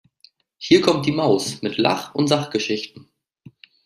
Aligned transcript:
Hier 0.57 0.81
kommt 0.81 1.05
die 1.05 1.11
Maus 1.11 1.61
mit 1.61 1.77
Lach- 1.77 2.15
und 2.15 2.25
Sachgeschichten! 2.27 3.07